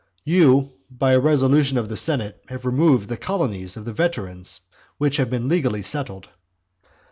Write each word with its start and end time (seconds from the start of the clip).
"You, 0.25 0.71
by 0.89 1.11
a 1.13 1.19
resolution 1.19 1.77
of 1.77 1.87
the 1.87 1.95
senate, 1.95 2.43
have 2.49 2.65
removed 2.65 3.07
the 3.07 3.17
colonies 3.17 3.77
of 3.77 3.85
the 3.85 3.93
veterans 3.93 4.61
which 4.97 5.17
had 5.17 5.29
been 5.29 5.47
legally 5.47 5.83
settled". 5.83 6.27